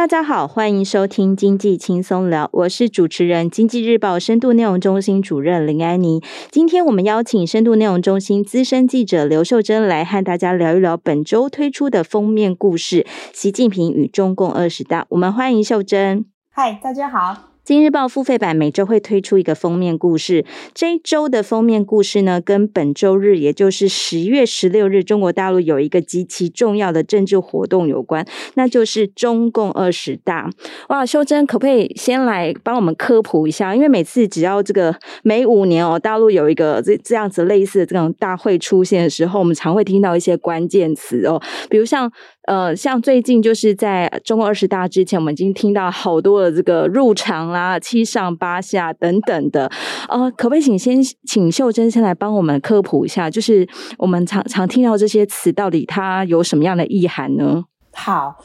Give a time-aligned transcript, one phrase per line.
[0.00, 6.22] 大家好，欢迎收听经济轻松聊，我是主持人经济日报深度内容中心主任林安妮。
[6.50, 15.04] 今天我们邀请深度内容中心资深记者刘秀珍来和大家聊一聊本周推出的封面故事——习近平与中共二十大。
[15.10, 16.24] 我们欢迎秀珍。
[16.50, 17.18] 嗨，大家好。
[17.70, 30.50] 《今日报》付费版每周会推出一个封面故事，这一周的封面故事呢，跟本周日，也就是十月十六日，中国大陆有一个极其重要的政治活动有关，那就是中共二十大。
[30.88, 33.72] 哇，秀珍可不可以先来帮我们科普一下？
[33.72, 42.10] 因为每次只要这个每五年哦，大陆有一个这这样子类似的这种大会出现的时候，我们常会听到一些关键词哦，比如像。
[42.50, 49.70] 呃，像最近就是在中共二十大之前，我们已经听到好多的这个入场啦、七上八下等等的。
[50.08, 53.64] 呃，可不可以请先请秀珍先来帮我们科普一下，就是
[53.98, 57.62] 我们常常听到这些词，到底它有什么样的意涵呢？
[57.92, 58.36] 好，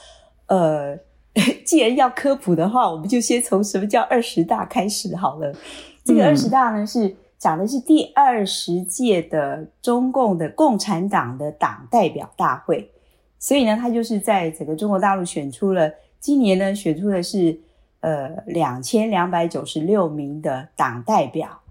[0.49, 0.95] 呃，
[1.65, 5.51] 既然要科普的话，我们就先从什么叫二十大开始好了。
[6.03, 12.91] 这个二十大呢，是讲的是第二十届的中共的共产党的党代表大会。
[13.45, 17.55] 所以呢，他就是在整个中国大陆选出了，今年呢选出的是
[17.99, 21.61] 呃两千两百九十六名的党代表，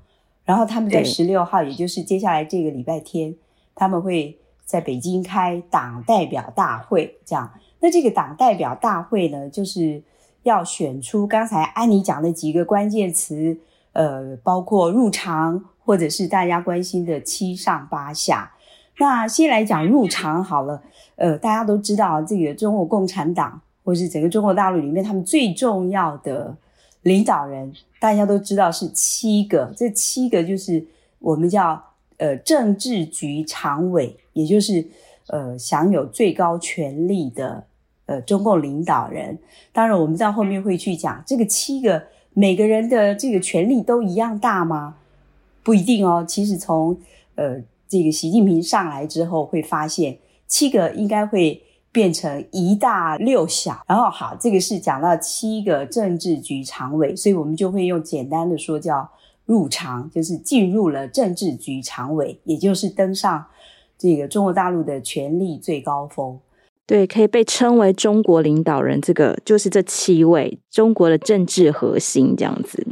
[0.44, 3.34] 然后他们在十六号，也就是接下来这个礼拜天，
[3.74, 7.18] 他们会在北京开党代表大会。
[7.24, 10.00] 这样，那这个党代表大会呢，就是
[10.44, 13.58] 要选出刚才安妮讲的几个关键词，
[13.94, 18.52] 呃，包括入常，或者是大家关心的七上八下。
[18.98, 20.80] 那先来讲入场好了，
[21.16, 26.56] 呃，大家都知道这个中国共产党或是整个中国大陆里面，他们最重要的
[27.02, 30.86] 领导人，大家都知道是七个，这七个就是
[31.18, 31.82] 我们叫
[32.18, 34.86] 呃政治局常委，也就是
[35.26, 37.64] 呃享有最高权力的
[38.06, 39.36] 呃中共领导人。
[39.72, 42.00] 当然，我们在后面会去讲这个七个
[42.32, 44.94] 每个人的这个权力都一样大吗？
[45.64, 46.24] 不一定哦。
[46.24, 46.96] 其实从
[47.34, 47.60] 呃。
[47.94, 50.18] 这个习近平上来之后，会发现
[50.48, 51.62] 七个应该会
[51.92, 53.84] 变成一大六小。
[53.86, 59.08] 然后好，这个是讲到七个政治局常委，所以我们就会用简单的说叫
[59.46, 63.44] 入常，就是进入了政治局常委，也就是登上
[63.96, 66.40] 这个中国大陆的权力最高峰。
[66.86, 72.88] 对，可以被称为中国领导人，这个就是这七位中国的政治核心这样子。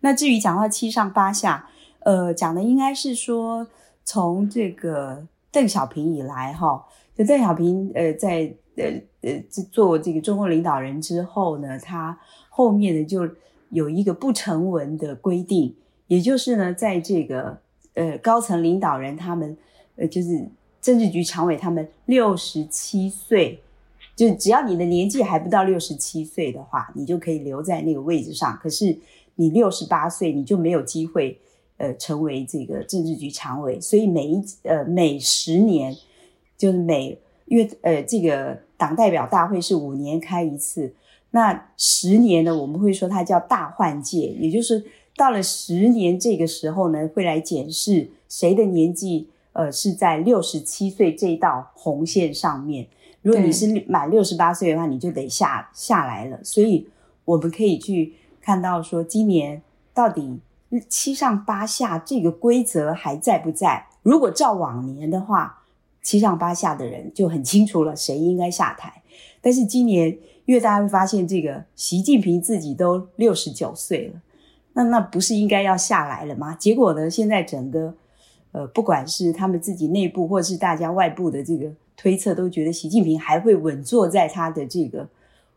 [0.00, 3.66] 那至于讲到七上八下，呃，讲的应该是说。
[4.04, 6.84] 从这个邓小平以来，哈，
[7.16, 8.84] 就邓小平呃在呃
[9.22, 9.42] 呃
[9.72, 12.18] 做这个中共领导人之后呢，他
[12.50, 13.28] 后面呢就
[13.70, 15.74] 有一个不成文的规定，
[16.06, 17.58] 也就是呢，在这个
[17.94, 19.56] 呃高层领导人他们
[19.96, 20.46] 呃就是
[20.82, 23.58] 政治局常委他们六十七岁，
[24.14, 28.54] 就只要你的年纪还不到六十七岁的话，你就可以留在那个位置上。
[28.62, 28.96] 可是
[29.36, 31.40] 你六十八岁，你就没有机会。
[31.76, 35.92] 呃，成为这个政治局常委，所以每一呃每十年，
[36.56, 40.94] 就是每因为呃这个党代表大会是五年开一次，
[41.32, 44.84] 那十年呢，我们会说它叫大换届，也就是
[45.16, 52.86] 到了十年这个时候呢，会来检视谁的年纪呃是在六十七岁这道红线上面。
[53.22, 56.38] 如果你是满六十八岁的话，你就得下下来了。
[56.44, 56.86] 所以
[57.24, 59.60] 我们可以去看到说，今年
[59.92, 60.38] 到底。
[60.80, 63.86] 七上八下这个规则还在不在？
[64.02, 65.62] 如果照往年的话，
[66.02, 69.02] 七上八下的人就很清楚了，谁应该下台。
[69.40, 70.08] 但是今年，
[70.44, 74.20] 因为大家会发现，这个习近平自己都六十九岁了，
[74.72, 76.54] 那那不是应该要下来了吗？
[76.54, 77.94] 结果呢，现在整个
[78.52, 85.08] 呃，不管是他们自己内部，或者是大家外部的这个推测，都觉得习近平还会稳坐在他的这个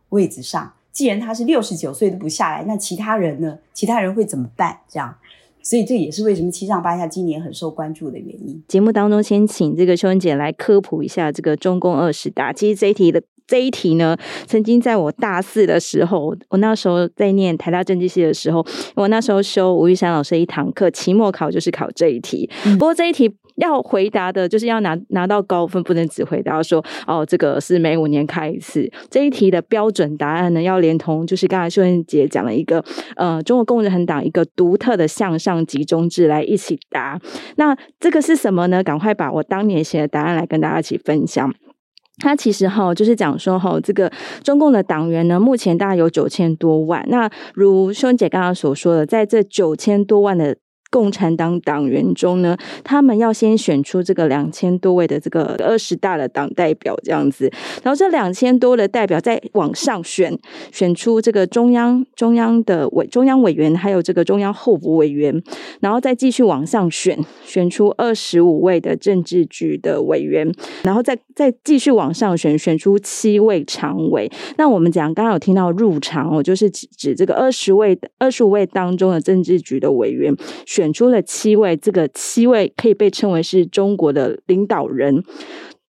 [0.10, 0.74] 位置上。
[0.98, 3.60] 既然他是六十九岁都不下来，那其他人呢？
[3.72, 4.80] 其他人会怎么办？
[4.90, 5.16] 这样，
[5.62, 8.64] 所以这也是为什么七上八下今年很受关注的原因。
[8.68, 12.52] 节目当中，先请这个秋恩姐来科普一下这个中共二十大。
[12.52, 14.18] 其实这一题的这一题呢，
[14.48, 18.66] 曾经在我大四的时候，我那时候在念台大政治系的时候，
[18.96, 22.50] 我那时候修吴玉山老师一堂课，期末考就是考这一题。
[22.80, 28.90] 不过这一题要回答的，就是要拿拿到高分，不能只回答说哦，这个是每五年开一次。
[29.10, 32.84] 这一题的标准答案呢，要连同就是刚才秀英姐讲了一个
[33.16, 37.20] 呃，中国共产党一个独特的向上集中制来一起答。
[37.56, 38.84] 那这个是什么呢？
[38.84, 41.52] 赶快把我当年写的答案来跟大家一起分享。
[42.20, 44.12] 他其实哈，就是讲说哈，这个
[44.44, 47.04] 中共的党员呢，目前大概有九千多万。
[47.10, 50.58] 那如秀英姐刚刚所说的，在这九千多万的。
[50.90, 57.52] 共产党党员中呢，他们要先选出这个两千多位的这个二十大的党代表这样子，
[57.84, 60.38] 然后这两千多的代表再往上选，
[60.72, 65.44] 选出这个中央中央的委中央委员，还有这个中央候补委员，
[65.82, 70.50] 然后再继续往上选，选出二十五位的政治局的委员，
[70.84, 74.32] 然后再再继续往上选，选出七位常委。
[74.58, 80.34] 那我们讲刚刚有听到入常哦，就是指指这个二十位二十五位当中的政治局的委员。
[80.78, 85.24] 选出了七位，这个七位可以被称为是中国的领导人，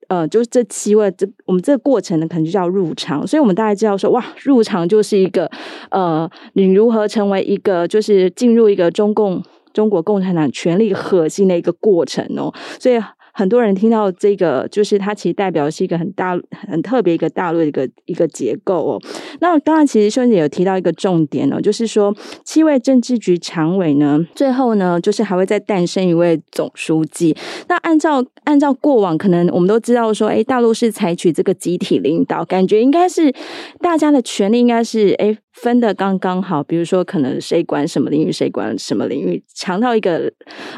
[0.09, 3.27] 呃，就是这七位，这我们这个过程呢，可能就叫入场。
[3.27, 5.51] 所以，我们大概知道说，哇，入场就是一个，
[5.91, 9.43] 呃，你如何成为一个，就是进入一个中共
[9.73, 12.53] 中国共产党权力核心的一个过程哦。
[12.79, 13.01] 所以。
[13.35, 16.39] 很多人听到这个，就是它其实代表是一个很大、
[16.69, 19.03] 很特别一个大陆的一个一个结构哦。
[19.41, 22.15] 那当然，其实秀姐有提到一个重点哦，就是说
[22.45, 27.37] 七位政治局常委呢，最后呢，就是还会再诞生一位总书记。
[27.69, 33.35] 那按照按照过往，可能我们都知道说，诶，大陆是采取这个集体领导，感觉应该是
[33.81, 35.37] 大家的权利应该是诶。
[35.65, 40.31] 分的刚刚好，比如说可能谁管什么领域，谁管什么领域，强到一个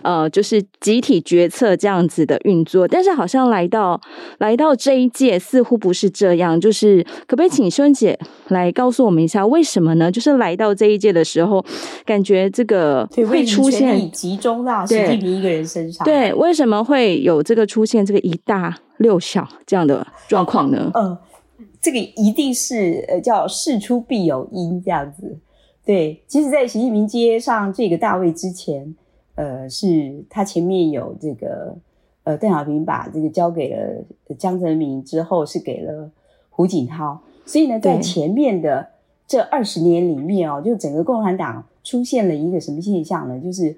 [0.04, 2.86] 呃，就是集体决策这样子的运作。
[2.86, 4.00] 但是好像来到
[4.38, 6.60] 来到这一届，似乎不是这样。
[6.60, 8.16] 就是可不可以请秀燕姐
[8.50, 10.08] 来告诉我们一下，为什么呢？
[10.08, 11.64] 就是来到这一届的时候，
[12.04, 16.04] 感觉这个会出现集中到习近平一个人身上。
[16.04, 20.92] 对，为什么会有这个出现这个一大六小这样的状况呢？
[20.94, 21.06] 嗯。
[21.06, 21.18] 呃
[21.86, 25.38] 这个一定是呃叫事出必有因这样子，
[25.84, 26.20] 对。
[26.26, 28.92] 其实，在习近平接上这个大位之前，
[29.36, 31.76] 呃，是他前面有这个
[32.24, 34.02] 呃邓小平把这个交给了
[34.36, 36.10] 江泽民之后，是给了
[36.50, 37.20] 胡锦涛。
[37.44, 38.88] 所以呢，在前面的
[39.28, 43.38] 这二十年里面哦，就整个共产党出现了一个什么现象呢？
[43.38, 43.76] 就是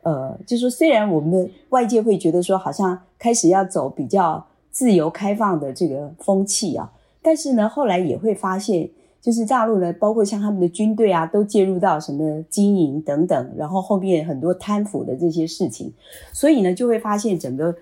[0.00, 6.90] 呃，就是说虽然我们的外界会觉得说，好像开始要走比较自由开放的这个风气啊。
[7.22, 8.90] 但是呢，后来也会发现，
[9.20, 15.92] 就是大陆呢，包括像他们的军队啊，都介入到什么经营等等，然后后面很多贪腐的这些事情，
[16.32, 17.72] 所以呢，就会发现整个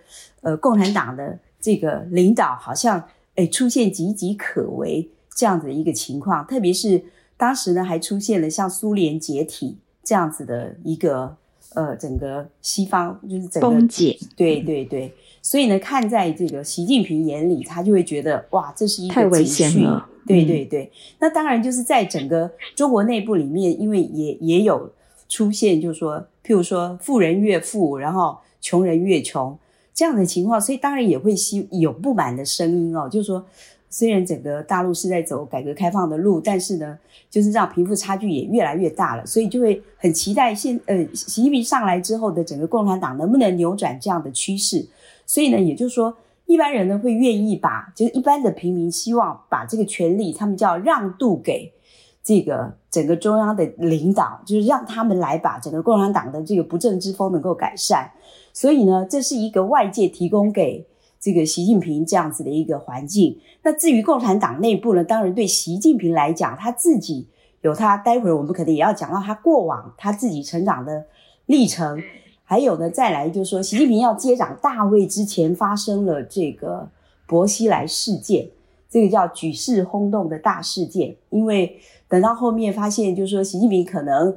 [0.43, 3.03] 呃共产党的这个领导好像
[3.37, 7.03] 诶出现岌岌可危这样子的一个情况，特别是
[7.39, 11.35] 当时呢，还出现了像苏联解体这样子的一个
[11.75, 15.15] 呃整个西方就是整个崩解，对对对。
[15.43, 20.07] 所以呢，看在这个习近平眼里，他就会觉得哇，这是一个太危险了。
[20.27, 20.91] 对对对，嗯、
[21.21, 24.93] 那当然就是在整个中国内部里面，因为也也有
[25.29, 29.59] 出现，就是说，譬如说富人越富，然后穷人越穷
[29.95, 33.45] 这样的情况，所以当然也会希有不满的声音哦，就是说，
[33.89, 36.97] 虽然整个大陆是在走改革开放的路，但是呢，
[37.31, 44.87] 就是让贫富差距也越来越大了，所以就会很期待现呃习近平上来之后的整个共产党能不能扭转这样的趋势。
[45.31, 51.73] 所以呢，也就是说，一般人呢会愿意把，就是一般的平民希望把这个权利，他们叫让渡给
[52.21, 58.11] 这个整个中央的领导，就是让他们来把整个共产党的这个不正之风能够改善。
[58.53, 60.85] 所以呢，这是一个外界提供给
[61.21, 63.39] 这个习近平这样子的一个环境。
[63.63, 67.29] 那至于共产党内部呢，当然对习近平来讲，他自己
[67.61, 71.07] 有他，待会儿我们可能也要讲到他过往他自己成长的
[71.47, 72.03] 历程。
[72.51, 76.91] 还有呢，再来就是说，习近平要接掌大位之前，发生了这个
[77.25, 78.49] 薄熙来事件，
[78.91, 81.15] 这个叫举世轰动的大事件。
[81.29, 81.79] 因为
[82.09, 84.37] 等到后面发现，就是说，习近平可能，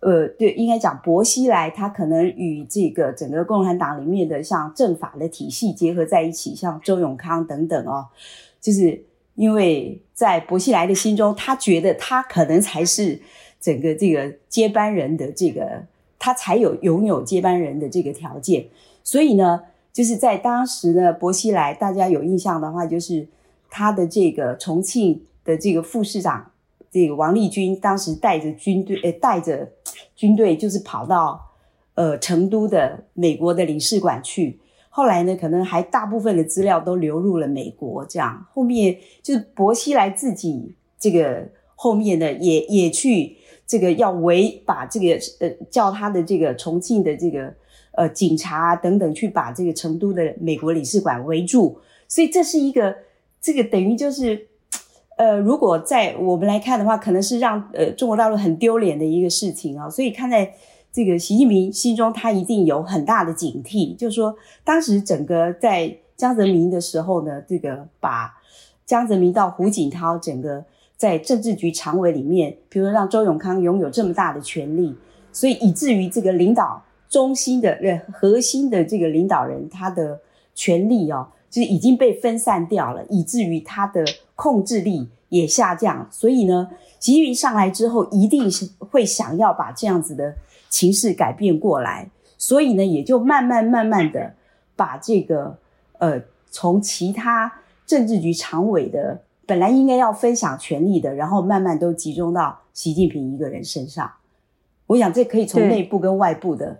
[0.00, 8.08] 呃，对，应该讲薄熙来，他可能与这个整个共产党里面的像政法的体系结合在一起，像周永康等等哦，
[8.60, 9.00] 就是
[9.36, 13.20] 因为在薄熙来的心中，他觉得他可能才是
[13.60, 15.84] 整个这个接班人的这个。
[16.24, 18.64] 他才有拥有接班人的这个条件，
[19.02, 19.60] 所以呢，
[19.92, 23.26] 就是在当时的薄熙来，大家有印象的话，就是
[23.68, 26.52] 他的这个重庆的这个副市长，
[26.92, 29.68] 这个王立军，当时带着军队，呃，带着
[30.14, 31.44] 军队，就是跑到
[31.94, 34.60] 呃成都的美国的领事馆去，
[34.90, 38.46] 后来呢，可能还大部分的资料都流入了美国，这样。
[38.52, 43.38] 后面就是薄熙来自己这个后面呢，也也去
[43.72, 45.06] 这个要围把这个
[45.40, 47.50] 呃叫他的这个重庆的这个
[47.92, 52.94] 呃警察等等去把这个成都的美国领事馆围住，所以这是一个
[53.40, 54.46] 这个等于就是
[55.16, 60.52] 呃，如果在我们来看的话，可能是让呃中国大陆很丢脸的一个事情啊，所以看在。
[60.94, 68.30] 这个习近平心中，他一定有很大的警惕，就是说，当时整个在江泽民的时候呢，这个把
[68.84, 70.62] 江泽民到胡锦涛整个
[71.02, 74.94] 在政治局常委里面，比如说让周永康拥有这么大的权力，
[75.32, 80.20] 所以以至于这个领导中心的呃核心的这个领导人，他的
[80.54, 84.04] 权力哦，就是已经被分散掉了，以至于他的
[84.36, 86.06] 控制力也下降。
[86.08, 90.36] 所以呢，习近平上来之后，一定是会想要把这样子的。
[90.68, 94.32] 情势改变过来，所以呢，也就慢慢慢慢的
[94.74, 95.58] 把这个
[95.98, 96.18] 呃，
[96.50, 97.52] 从其他
[97.84, 104.10] 政治局常委的本来应该要分享权力的，然后慢慢都集中到习近平一个人身上。
[104.86, 106.78] 我想这可以从内部跟外部的。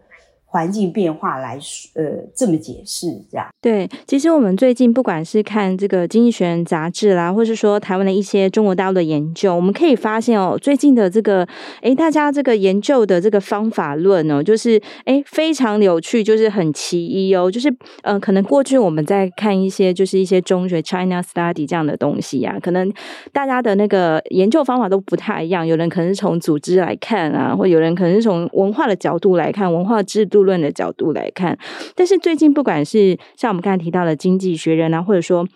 [0.52, 1.58] 环境变化来，
[1.94, 2.02] 呃，
[2.36, 3.46] 这么解释这样。
[3.62, 11.48] 对，其实我们最近不管是看这个《经济学人》杂志啦，或是说台湾的一些中国大陆的研究，我们可以发现哦，最近的这个，
[11.80, 22.92] 哎，大家这个研究的这个方法论哦，就是哎，非常有趣，就是很奇异哦，就是呃，可能过去我们在看一些就是一些中学 China Study 这样的东西呀、啊，可能
[23.32, 30.41] 大家的那个研究方法都不太一样，有人可能是从组织来看啊，或有人可能是从文化的角度来看，文化制度。
[30.42, 31.58] 论的角度来看，
[31.94, 35.46] 但是最近不管是像我们刚才提到的《经济学人》啊，或者说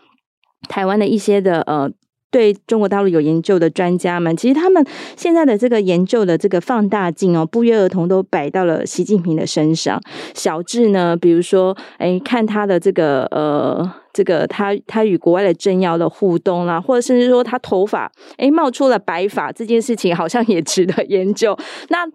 [0.68, 1.90] 台湾的一些的呃
[2.30, 4.84] 对中国大陆有研究的专家们，其实他们
[5.16, 10.00] 现在的这个研究的这个放大镜哦，不约而同都摆到了习近平的身上。
[10.34, 21.54] 小至呢，比如说，哎，看他的这个呃，这个他他与国外的政要的互动啦、或者甚至说他头发哎冒出了白发这件事情，好像也值得研究。
[21.90, 22.06] 那。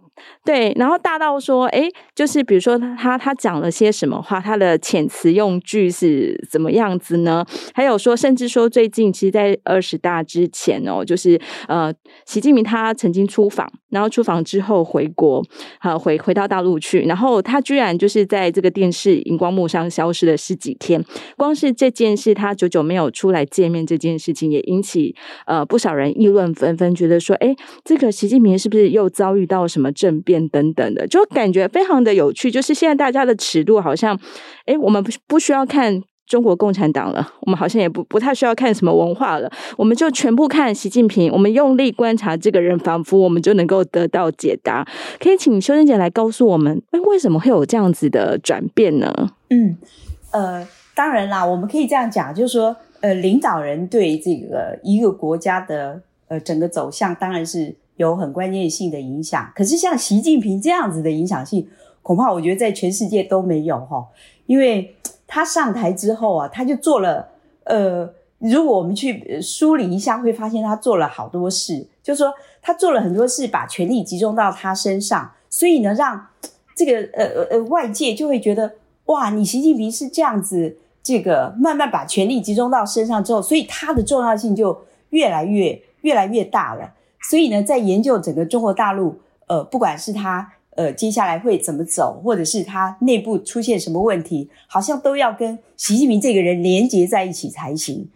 [0.45, 7.43] 对，然后大到说，哎，就是比如说他他讲了些什么话，他的遣词用句是怎么样子呢？
[7.73, 11.91] 还有说，甚至说最近其实，在二十大之前哦，就是呃，
[12.25, 15.43] 习近平他曾经出访，然后出访之后回国，
[15.79, 21.03] 好、回回到大陆去，然后他居然就是在这个电视荧光幕上消失了十几天。
[21.35, 25.13] 光是这件事，他久久没有出来见面这件事情，也引起
[25.45, 32.49] 呃不少人议论纷纷，觉得说，哎，这个习近平是不是又遭遇到什么政变等等的，就感觉非常的有趣。
[32.49, 34.17] 就是现在大家的尺度好像，
[34.65, 41.29] 哎，我们不不需要看中国共产党了，我们好像也不不太需要看什么文化了，我们就全部看习近平。
[41.31, 44.87] 我们用力观察这个人，仿佛我们就能够得到解答。
[45.19, 49.13] 可以请修真姐来告诉我们，哎，为什么会有这样子的转变呢？
[49.49, 49.75] 嗯，
[50.31, 57.75] 呃，当然啦，我们可以这样讲，就是说，呃，领导人对这个一个国家的呃整个走向，当然是。
[57.97, 61.67] 有很关键性的影响，可是像习近平这样子的影响性，
[62.01, 64.03] 恐怕我觉得在全世界都没有哈，
[64.47, 64.95] 因为
[65.27, 67.27] 他上台之后啊，他就做了，
[67.65, 76.25] 呃，如果我们去梳理一下，会发现他做了好多事，就是说他做了很多事，把权力集中到他身上，所以呢，让
[76.75, 78.71] 这个呃呃外界就会觉得，
[79.11, 86.93] 哇，你习近平是这样子，这个慢慢把权力集中到身上之后，所以他的重要性就越来越越来越大了。
[87.29, 98.09] 所以呢，在研究整个中国大陆，呃，不管是他呃接下来会怎么走，或者是他内部出现什么问题，好像都要跟习近平这个人连接在一起才行。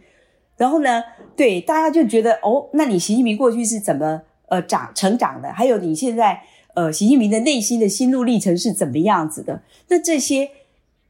[0.56, 1.04] 然后呢，
[1.36, 5.52] 对大家就觉得哦，那你习近平过去是怎么呃长成长的？
[5.52, 6.42] 还有你现在
[6.74, 9.62] 呃习近平的内心的心路历程是怎么样子的？
[9.90, 10.50] 那这些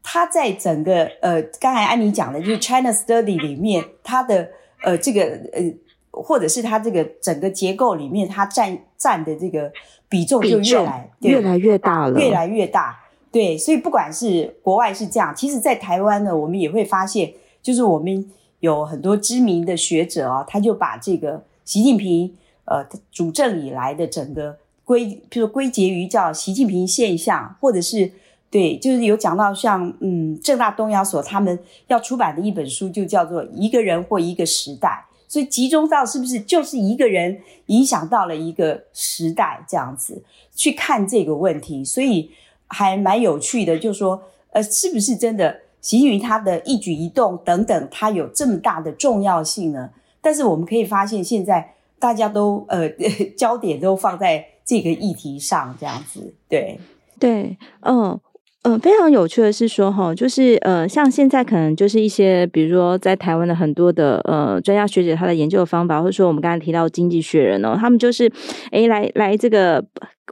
[0.06, 4.48] 他在整个呃刚才安妮讲的，就是 China Study 里面他的
[4.84, 5.74] 呃这个呃。
[6.18, 9.70] 或者是他这个整个结构里面，他占占的这个
[10.08, 12.98] 比重就越来越来越大了，越来越大。
[13.34, 18.32] 对，所以不管是国外是这样，其实，在台湾呢，我们也会发现，就是我们
[18.62, 22.34] 有很多知名的学者啊，他就把这个习近平
[22.64, 22.82] 呃
[23.12, 28.10] 主政以来的整个归，譬如归结于叫习近平现象，或者是
[28.56, 35.06] 对，就是有讲到像嗯政大东亚所他们要出版的一本书，就叫做《一个人或一个时代》。
[35.28, 40.24] 所以集中到是不是就是一个人影响到了一个时代这样子
[40.56, 42.32] 去看这个问题，所以
[42.68, 43.78] 还蛮有趣的。
[43.78, 49.90] 就是说，呃，是不是真的习近平他的一举一动等等，他有这么大的重要性呢？
[50.22, 52.88] 但是我们可以发现，现在大家都呃
[53.36, 56.80] 焦点都放在这个议题上，这样子，对，
[57.20, 58.18] 对，嗯。
[58.68, 68.28] 嗯，非常有趣的是说哈，就是呃，像现在可能就是一些，比如说在台湾的很多的呃专家学者，他的研究的方法，或者说我们刚才提到经济学人哦，他们就是
[68.72, 69.86] 诶来来这个。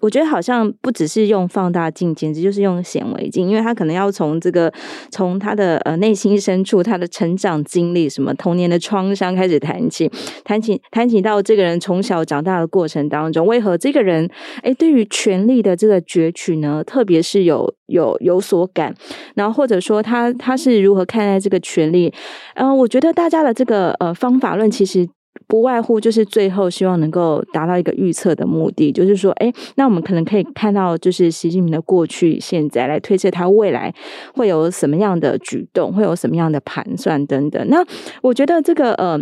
[0.04, 4.70] 我觉得好像不只是用放大镜，简直就是用显微镜，因为他可能要从这个
[5.12, 10.12] 从他的呃内心深处，他的成长经历，什么童年的创伤开始谈起，
[10.44, 14.30] 谈起谈起到这个人从小长大的过程当中，为何这个人
[14.64, 18.94] 诶对于权力的这个攫取呢，特别是有有有所感，
[19.36, 22.14] 然后或者说他他是如何看待这个权力？
[22.56, 25.08] 嗯、我觉得大家的这个呃方法论其实。
[25.54, 33.94] 不外乎就是最后希望能够达到一个预测的目的，就是说，哎，那我们可能可以看到，就是习近平的过去、现在来推测他未来
[34.34, 37.70] 会有什么样的举动，会有什么样的盘算等等。
[37.70, 37.86] 那
[38.24, 39.22] 我觉得这个呃，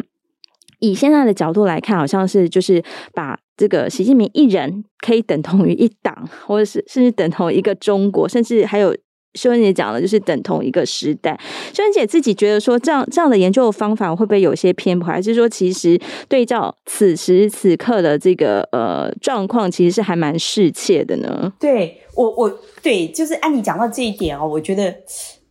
[0.79, 2.81] 以现在的角度来看，好像是就是
[3.13, 8.95] 把这个习近平一人可以等同于一党，或者是甚至等同一个中国，甚至还有。
[9.33, 11.39] 秀芬姐讲的就是等同一个时代。
[11.73, 15.07] 秀芬姐自己觉得说，这样这样的研究方法会不会有些偏颇？
[15.07, 21.53] 还是说，其实对照此时此刻的这个呃状况，其实是还蛮适切的呢？
[21.59, 24.93] 对我，我对，就是按你讲到这一点哦，我觉得，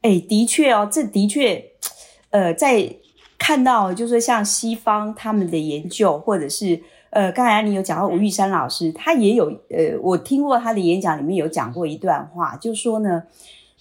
[0.02, 1.64] 哎，的确哦，这的确，
[2.30, 2.86] 呃，在
[3.38, 6.78] 看到就是像西方他们的研究，或者是
[7.10, 13.22] 呃，刚才你有讲到吴玉山老师，他也有呃，我听过他的演讲里面有讲过一段话，就说呢。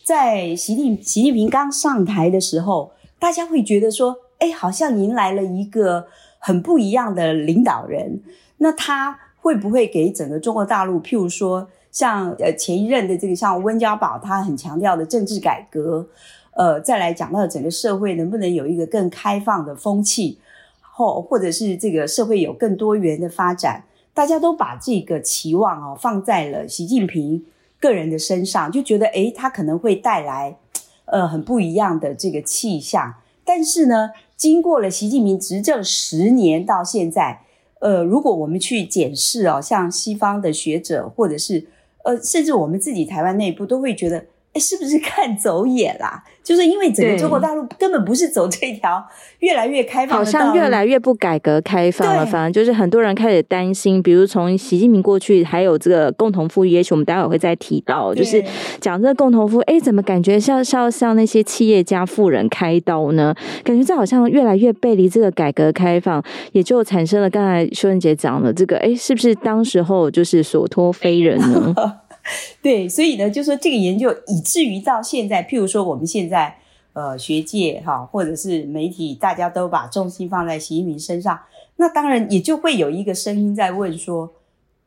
[0.10, 6.08] 在习近习近平刚上台的时候，大家会觉得说，哎，好像迎来了一个
[6.40, 8.20] 很不一样的领导人。
[8.58, 16.08] 那他会不会给整个中国大陆，譬如说，像呃前一任的这个像温家宝，他很强调的政治改革，
[16.56, 20.40] 呃，再来讲到整个社会能不能有一个更开放的风气，
[20.82, 23.84] 或或者是这个社会有更多元的发展，
[24.16, 27.46] 大家都把这个期望哦放在了习近平。
[27.80, 30.58] 个人的身上就觉得，诶，他可能会带来，
[31.06, 33.16] 呃，很不一样的这个气象。
[33.46, 37.42] 但是呢，经过了习近平执政十年到现在，
[37.80, 41.68] 呃，如果我们去检视哦，像西方的学者或者是
[42.04, 44.26] 呃，甚至我们自己台湾内部都会觉得。
[44.60, 46.22] 哎，是不是看走眼啦？
[46.44, 49.06] 就是因为整个中国大陆根本不是走这条
[49.40, 52.26] 越来越开放好像越来越不改革开放了。
[52.26, 58.44] 反正就是很多人开始担心，比如从习近平过去，还有这个共同富裕，也许我们待会会再提到，就是
[58.82, 59.64] 讲这个共同富裕。
[59.64, 63.34] 哎，怎么感觉像像像那些企业家富人开刀呢？
[63.64, 71.76] 感觉这好像越来越背离这个改革开放，也就产生了刚才修仁姐讲的这个，哎，是不是当时候就是所托非人呢？
[72.62, 76.56] 对，所以呢，就说这个研究以至于到现在，譬如说我们现在
[76.94, 81.40] 呃学界哈，或者是媒体，大家都把重心放在习近平身上，
[81.78, 84.32] 那当然也就会有一个声音在问说，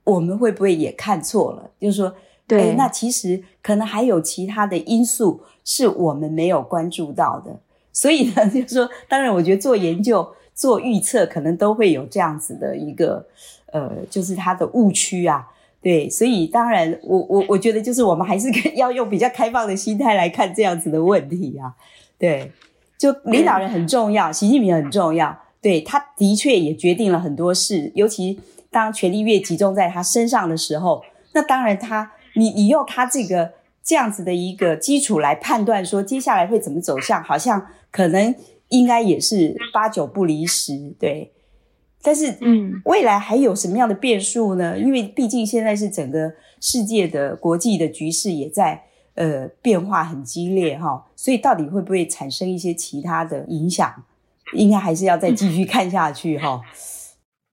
[0.05, 1.71] 我们会不会也看错了？
[1.81, 2.15] 就是说，
[2.47, 7.59] 对，那其实可能还有其他的因素是我们没有关注到的。
[7.93, 13.27] 所以呢， 就是说，当然我觉得做研究、做预测，可能都会有这样子的一个
[13.67, 15.49] 呃，就是它的误区啊。
[15.83, 21.75] 对，所以当然，我我我觉得就是我们还是 要用比较开放的心态来看这样子的问题啊。
[22.17, 22.53] 对，
[22.97, 28.41] 就领导人很重要，习近平很重要，对，他的确也决定了很多事，尤其
[28.71, 31.03] 当权力越集中在他身上的时候，
[31.35, 33.51] 那当然他，你你用他这个
[33.83, 38.33] 这样子的一个基础来判断说接下来会怎么走向，好像可能
[38.69, 41.33] 应该也是八九不离十，对。
[42.03, 44.77] 但是，嗯，未来还有什么样的变数呢？
[44.79, 48.83] 因为毕竟现在是整个世界的国际的局势也在
[49.15, 53.93] 呃变化很激烈哈，所以到底会不会产生一些其他的影响，
[54.55, 56.61] 应该还是要再继续看下去哈。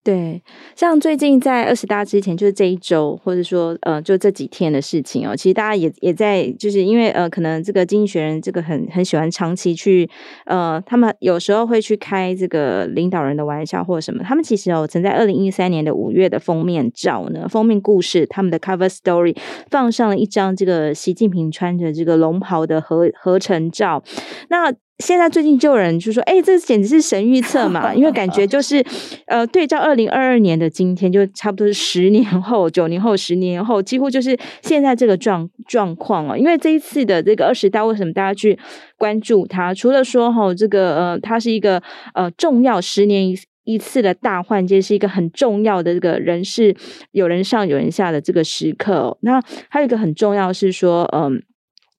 [0.02, 0.42] 对，
[0.78, 10.10] 像最近在二十大之前，就是这一周，或者说呃，就这几天的事情哦，其实大家也也在，就是因为呃，可能这个经济学人这个很很喜欢长期去
[10.46, 19.36] 呃，他们有时候会去开这个领导人的玩笑或者什么，他们其实哦，曾在二零一三年的五月的封面照呢，封面故事，他们的 cover story
[19.70, 24.02] 放上了一张这个习近平穿着这个龙袍的合合成照，
[24.50, 24.74] 那。
[25.00, 27.94] 现在最近就有人就说：“哎，这简直是神预测嘛！
[27.96, 28.84] 因为感觉就是，
[29.28, 36.38] 呃，对照二零二二年的今天，就差不多是十年后、九年后、十年后，几乎就是现在这个状状况哦。
[36.38, 38.60] 因为这一次的这个二十大，为什么大家去
[38.98, 39.74] 关注它？
[39.74, 41.82] 除了说哈，这个呃，它是一个
[42.14, 46.76] 呃重要十年一一次的大换届，是一个很重要的这个人事
[47.14, 49.18] 有人上有人下的这个时刻哦。
[49.22, 51.42] 那还有一个很重要是说，嗯。”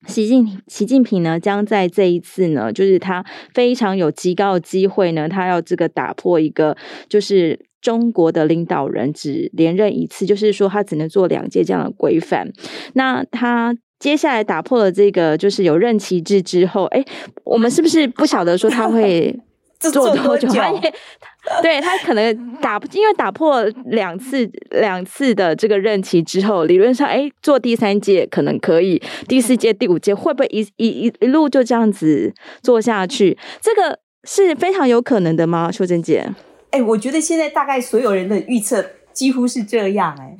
[0.06, 6.76] 习近平，习近平呢，将在这一次呢，就是他非常有极高的机会呢，他要这个打破一个，
[7.08, 12.50] 就是中国的领导人只连任一次，就是说他只能做两届这样的规范。
[12.94, 17.04] 那他接下来打破了这个就是有任期制之后，哎，
[17.44, 19.38] 我们是不是不晓得说他会
[19.80, 20.48] 做多久？
[21.62, 33.38] 对他可能打，因为打破两次两次的这个任期之后，理论上，哎，做第三届可能可以，第四届、第五届会不会一一一一路就这样子做下去？
[33.62, 35.72] 这个是非常有可能的吗？
[35.72, 36.30] 秀真姐？
[36.70, 40.36] 哎，我觉得现在大概所有人的预测几乎是这样，哎，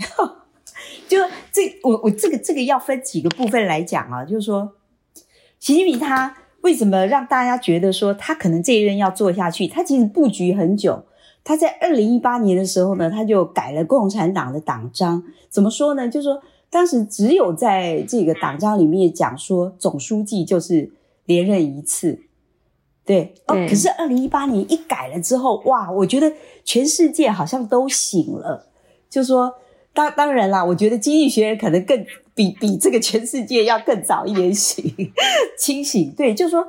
[1.09, 1.19] 就
[1.51, 4.73] 这我我这个这个要分几个部分来讲啊，就是说，
[5.59, 6.37] 习近平他。
[6.63, 9.67] 为什么让大家觉得说他可能这一任要做下去？
[9.67, 11.05] 他其实布局很久。
[11.43, 15.23] 他在二零一八年的时候呢，他就改了共产党的党章。
[15.49, 16.09] 怎么说呢？
[16.09, 20.91] 就是说当时只有在这个党章里面讲说，总书记就是
[21.25, 22.21] 连任一次。
[23.05, 26.33] 对哦，可是二零一八年一改了之后，哇，我觉得
[26.65, 28.69] 全世界好像都醒了。
[29.09, 29.55] 就是说。
[29.93, 34.85] 当当然啦，我觉得经济学人可能更比比这个全世界要更早一点醒
[35.59, 36.13] 清醒。
[36.17, 36.67] 对，就是说，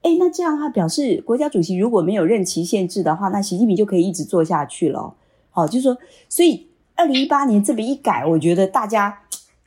[0.00, 5.14] 诶，那这样的话表示国家主席如果没有任期限制的话，那习近平就可以一直做下去了。
[5.50, 5.98] 好，就是说，
[6.30, 9.18] 所以二零一八年这边一改，我觉得大家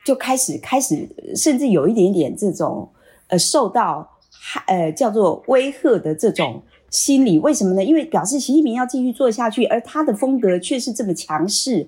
[0.04, 2.89] 就开始开始，甚至有一点点这种
[3.28, 4.18] 呃受到
[4.65, 7.38] 呃叫做威吓的这种心理。
[7.38, 7.84] 为什么呢？
[7.84, 11.88] 因为表示习近平要继续做下去，而他的风格却是这么强势。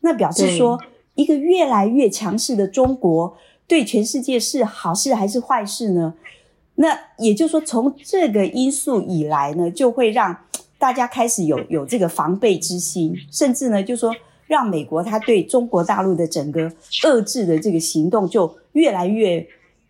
[0.00, 0.80] 那表示说，
[1.14, 6.14] 一个越来越强势的中国对全世界是好事还是坏事呢？
[6.76, 10.44] 那也就是说，从这个因素以来呢，就会让
[10.78, 14.14] 大家开始有有这个防备之心，甚至呢，就是说
[14.46, 16.70] 让美国它对中国大陆的整个
[17.02, 19.44] 遏制的这个行动就越来越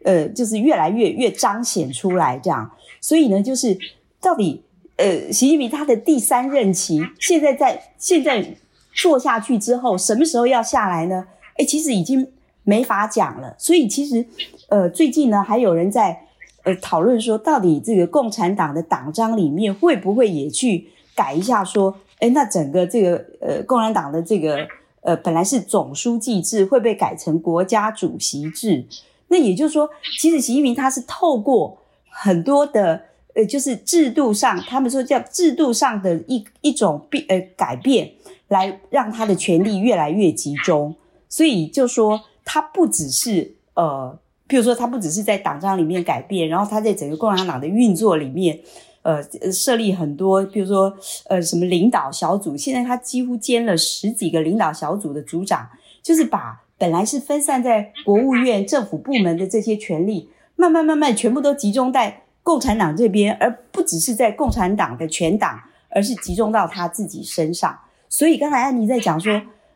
[0.05, 2.71] 呃，就是越来越越彰显出来这样。
[3.03, 3.79] 所以呢，就是
[4.21, 4.63] 到底
[4.97, 8.57] 呃，习近平他的第三任期现在在现在。
[8.99, 11.25] 做下去之后，什么时候要下来呢？
[11.57, 12.27] 诶，其实已经
[12.65, 13.55] 没法讲了。
[13.57, 14.27] 所以其实，
[14.69, 16.27] 呃，最近呢，还有人在
[16.65, 21.65] 呃讨论说，到底这个共产党的党章里面会不会也去改一下？
[21.65, 24.67] 说，诶，那整个这个呃共产党的这个
[25.03, 28.85] 呃本来是总书记制，会被改成国家主席制？
[29.29, 33.01] 那也就是说，其实习近平他是透过很多的
[33.35, 38.11] 呃，就是制度上，他们说叫制度上的一一种变呃改变。
[38.49, 40.95] 来让他的权力越来越集中，
[41.29, 48.59] 所以就说他不只是呃，譬如说他不只是在党章里面改变，然后他在整个共产党的运作里面，
[49.03, 50.93] 呃，设立很多，譬如说
[51.29, 55.69] 呃什么领导小组，现在他几乎兼了十几个领导小组的组长，
[56.03, 67.79] 就是把本来是分散在国务院政府部门的这些权力，慢慢慢慢全部都集中在共产党这边，而不只是在共产党的全党，而是集中到他自己身上。
[68.09, 69.33] 所以刚才安妮在讲说，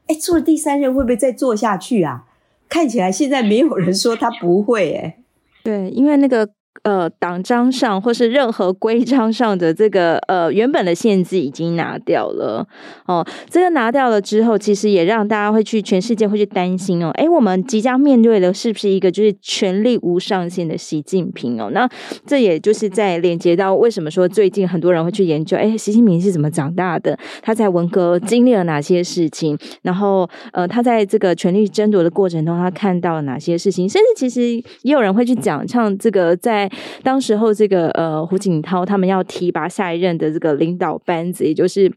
[0.07, 2.25] 哎，做了第三任会不会再做下去啊？
[2.69, 5.19] 看起来现在没有人说他不会，哎，
[5.63, 6.51] 对，因为那个。
[6.85, 12.67] 呃，党章上或是任何规章上的这个呃原本的限制已经拿掉了
[13.07, 21.71] 哦，这个拿掉了之后，其实也让大家会去全世界会去担心哦，诶，我们即将面对的是不是一个就是权力无上限的习近平哦？
[21.73, 21.89] 那
[22.27, 27.17] 这也就是在连接到为什么说最近很多人会去研究，诶，习近平是怎么长大的？
[27.43, 29.57] 他在文革经历了哪些事情？
[29.83, 33.89] 然后呃，他在这个权力争夺的过程中，他看到了哪些事情？
[33.89, 36.62] 甚至其实也有人会去讲，像这个在。
[37.03, 41.93] 当时候，这个呃胡锦涛他们要提拔下一任的这个领导班子，也就是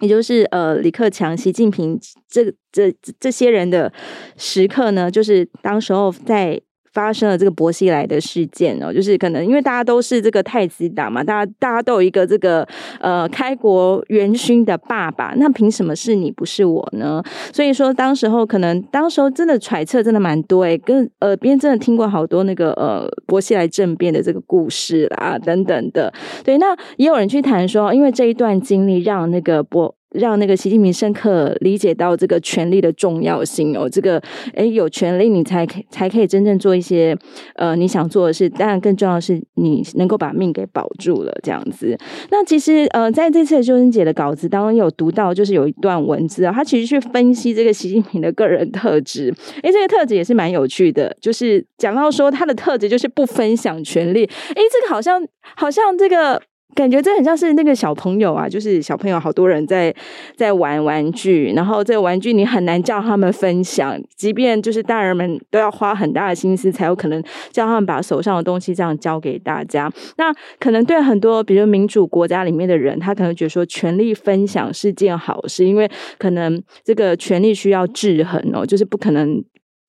[0.00, 3.92] 也就是呃李克强、习近平这这这些人的
[4.36, 6.60] 时刻呢，就是当时候在。
[6.96, 12.66] 发生了这个薄熙来的事件哦，就是可能因为大家都是这个太子党嘛，大家大家都有一个这个
[13.00, 17.22] 呃开国元勋的爸爸，那凭什么是你不是我呢？
[17.52, 26.10] 所以说当时候可能当时候真的揣测真的蛮多诶，跟耳边真的听过好多那个呃薄熙来政变的这个故事啦等等的，
[26.42, 29.94] 对，那也有人去谈说，因为这一段经历让那个薄。
[30.18, 34.20] 让那个习近平深刻理解到这个权力的重要性哦，这个
[34.54, 37.16] 诶，有权力你才才可以真正做一些
[37.54, 41.96] 呃你想做的事，当然更重要的是你能够把命给保住了这样子。
[42.30, 55.22] 那其实呃在这次秀真姐的稿子当中有读到，就是有一段文字啊，他其实去分析这个习近平的个人特质，诶，这个特质也是蛮有趣的，就是讲到说他的特质就是不分享权力，诶，这个好像
[55.56, 56.42] 好像这个。
[56.74, 59.94] 感觉这很像是那个小朋友啊，就是小朋友好多人在
[60.36, 69.90] 在玩玩具，然后这个玩具你很难叫他们分享，即便就是大人们都要花很大的心思才有可能叫他们把手上的东西这样交给大家。
[70.18, 79.42] 那可能对很多比如民主国家里面的人，他可能觉得说权力分享是件好事，因为可能这个权力需要制衡哦，就是不可能。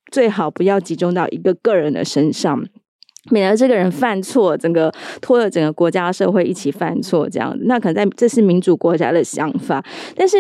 [0.10, 2.63] 最好不要集中到一个个人的身上。
[3.30, 9.84] 免得这个人犯错，整个拖了整个国家社会一起犯错，这样，那可能在这是民主国家的想法。
[10.16, 10.38] 但是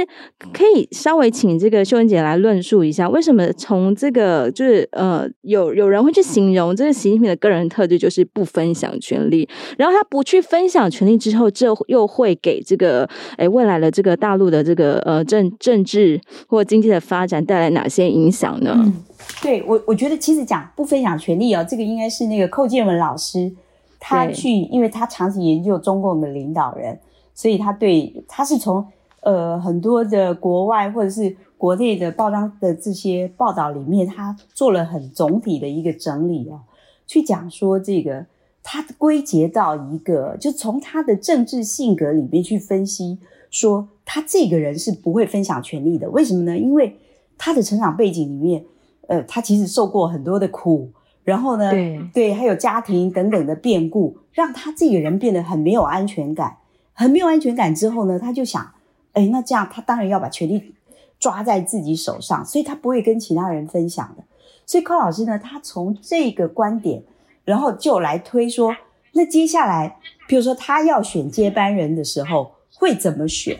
[0.53, 9.47] 可以稍微请这个秀英姐来论述一下，为什么从这个就是呃，有有人会去形容这个习近平的个人特质就是不分享权力，
[9.77, 18.93] 然后他不去分享权力之后，这又会给这个诶未来的这个大陆的这个呃政政治或经济的发展带来哪些影响呢？
[19.41, 23.51] 对我，我觉得其实讲不分享权利哦，这个应该是那个寇建文老师，
[23.99, 26.99] 他去，因为他长期研究中共的领导人，
[27.33, 28.85] 所以他对他是从
[29.21, 36.59] 呃很多的国外或者是国内的报章的这些报道里面，他做了很总体的一个整理哦，
[37.07, 38.25] 去讲说这个
[38.61, 43.17] 他归结到一个，就从他的政治性格里面去分析，
[43.49, 46.57] 说他这个人是不会分享权利的，为什么呢？
[46.57, 46.95] 因为
[47.37, 48.63] 他的成长背景里面。
[49.07, 50.91] 呃，他其实受过很多的苦，
[51.23, 56.57] 然后呢，对对，还有家庭等等的变故，让他这个人变得很没有安全感，
[56.93, 58.69] 很没有安全感之后呢，他就想，
[59.13, 60.73] 哎，那这样他当然要把权力
[61.19, 64.23] 抓在自己手上，所以他不会跟其他人分享的。
[64.65, 67.01] 所以寇老师呢，他从这个观点，
[67.45, 68.75] 然后就来推说，
[69.13, 73.57] 那接下来，比如说他要选接班人的时候会怎么选？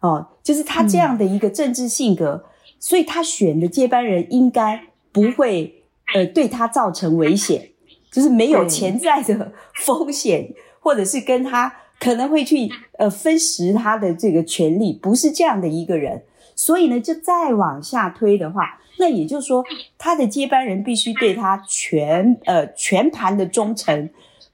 [0.00, 2.44] 哦，就是他这样的一个政治性格。
[2.44, 2.47] 嗯
[2.80, 5.82] 所以他选的接班人应该不会
[6.14, 7.70] 呃对他造成危险，
[8.10, 16.22] 就是没有潜在的风险，或者是跟他可能会去呃分食他的这个权利，不是这样的一个人。
[16.54, 19.64] 所以呢，就再往下推的话，那也就是说，
[19.96, 24.08] 他的接班人必须对他全呃全盘的忠诚，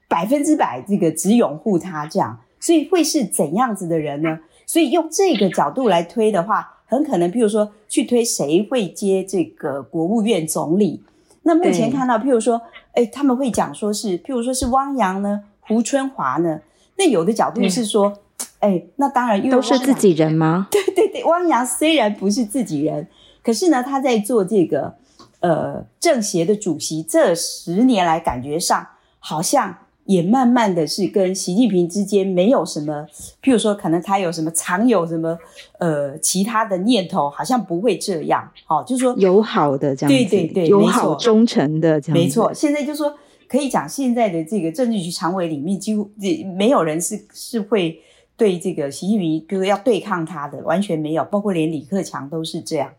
[0.07, 2.39] 百分之百这个只拥护他这样。
[2.59, 4.39] 所以会是怎样子的人呢？
[4.65, 6.71] 所以用这个角度来推的话。
[6.85, 11.01] 很可能，譬如说，去推谁会接这个国务院总理。
[11.43, 12.61] 那目前看到，譬如说，
[12.93, 16.61] 哎，他们会讲说是，譬如说是汪洋呢，胡春华呢。
[16.97, 18.13] 那有的角度是说，
[18.59, 20.67] 哎，那当然，因为都是自己人吗？
[20.71, 23.07] 对对对，汪洋虽然不是自己人，
[23.43, 24.93] 可是呢，他在做这个
[25.39, 28.87] 呃政协的主席，这十年来感觉上
[29.19, 29.77] 好像。
[30.05, 33.07] 也慢慢的是跟习近平之间没有什么，
[33.41, 35.35] 譬如说可能他有什么常有什么
[35.79, 42.53] 呃其他的念头，好像不会这样，好、哦，就是说友好的这样子，对对对，友好忠诚的这样子，没错。
[42.53, 43.15] 现在就是说
[43.47, 46.07] 可以讲，现在的这个政治局常委里面几乎
[46.55, 47.99] 没有人是是会
[48.37, 52.91] 对这个习近平就是要对抗他的，完全没有，包括连李克强都是这样。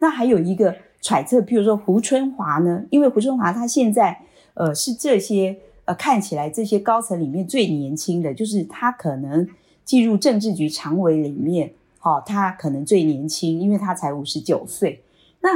[0.00, 4.20] 那还有一个揣测，譬如说胡春华呢，因为胡春华他现在
[4.52, 5.56] 呃是这些。
[5.94, 9.48] 看起来这些高层里面最年轻的就是他，可能
[9.84, 11.72] 进入政治局常委里面，
[12.02, 15.02] 哦，他可能最年轻，因为他才五十九岁。
[15.40, 15.50] 那，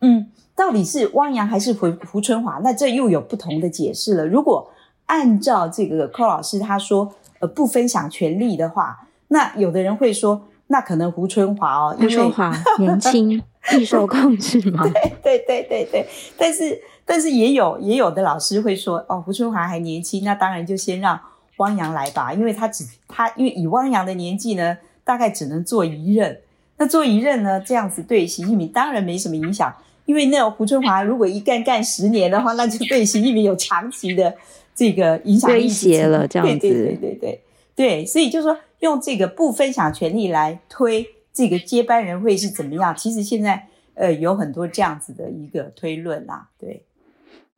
[0.00, 2.60] 嗯，到底是汪洋还是胡胡春华？
[2.62, 4.26] 那这又有不同的解释了。
[4.26, 4.70] 如果
[5.06, 13.40] 按照这个寇老师他说，呃，不分享权力的话，那有的人会说，那可能胡春华哦，胡春华 年轻，
[13.78, 14.82] 易受控制吗？
[15.22, 16.06] 对对对对对，
[16.36, 16.82] 但是。
[17.04, 21.18] 但是也有也有的老师会说，哦，胡春华还年轻，那当然就先让
[21.56, 26.38] 汪洋来吧，因为他只他因为以汪洋的年纪呢，大概只能做一任。
[26.78, 29.74] 那做一任呢，这样子对习近平当然没什么影响，
[30.06, 34.32] 因为那个胡春华如果一干干十年的话，那就对习近平有长期的
[34.72, 35.54] 这个影响力。
[35.54, 36.56] 威胁了这样子。
[36.60, 37.40] 对对对对对
[37.74, 42.94] 对，所以就是说用这个不分享权利来推这个接班人会是怎么样？
[42.94, 46.84] 其实现在呃有很多这样子的一个推论啦，对。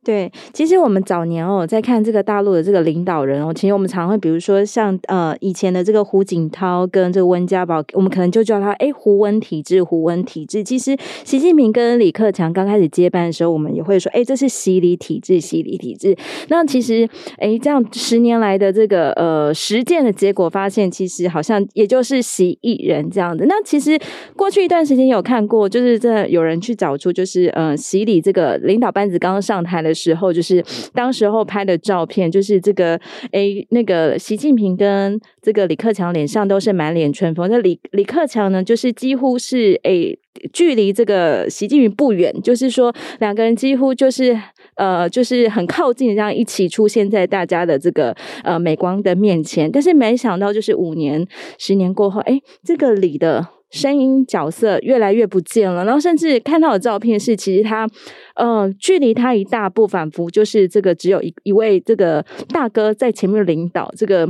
[0.05, 10.63] 对，其实我们早年哦，在看这个大陆的这个领导人哦，其实我们常会比如说像呃以前的这个胡锦涛跟这个温家宝，我们可能就叫他哎胡温体制，胡温体制。
[10.63, 16.15] 其实习近平跟李克强刚开始接班的时候，我们也会说哎这是习李体制，习李体制。
[16.49, 23.43] 那其实哎这样十年来的这个呃实践的结果，发现其实好像也就是习一人这样的。
[23.47, 23.99] 那其实
[24.35, 29.94] 过去一段时间有看过，就是真的有人去找出就是呃习李这个领导班子刚刚上台的。
[29.95, 32.99] 时候就是当时候拍的照片，就是这个
[33.31, 37.49] 诶，那个习近平跟这个李克强脸上都是满脸春风。
[37.49, 40.19] 那李李克强呢，就是几乎是诶，
[40.51, 44.37] 距离这个习近平不远，就是说两个人几乎就是
[44.75, 49.71] 呃，就是很靠近，这样一起出现在大家的这个呃美光的面前。
[49.71, 51.25] 但是没想到，就是五年、
[51.57, 53.54] 十年过后，诶，这个李的。
[53.71, 57.87] 声音角色越来越不见了，然后甚至看到的照片是，其实他，
[58.35, 64.27] 呃，距离他一大步，仿佛就是这个只有一一位这个大哥在前面领导这个。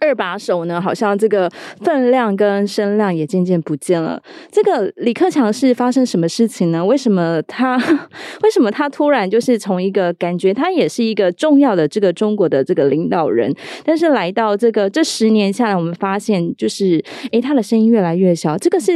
[0.00, 4.22] 二把手呢，好像这个分量跟声量也渐渐不见了。
[4.50, 6.84] 这个李克强是发生什么事情呢？
[6.84, 7.76] 为什么他
[8.42, 18.56] 为什么他突然就是从一个感觉他也是一个重要的这个中国的这个领导人，但是来到这个这十年下来，我们发现就是诶，他的声音越来越小。
[18.56, 18.92] 这个是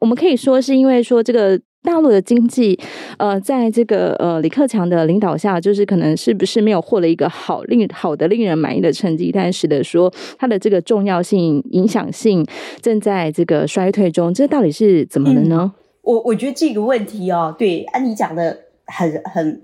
[0.00, 1.60] 我们可以说是因为说这个。
[1.84, 2.76] 大陆的经济，
[3.18, 12.44] 呃，在这个呃李克强的领导下，就是可能是不是没有获了一个好令好的令人满意的成绩，但是得说它的这个重要性、影响性
[12.80, 15.74] 正在这个衰退中，这到底是怎么了呢？
[15.76, 19.60] 嗯、我我觉得这个问题哦，对，安妮讲的很很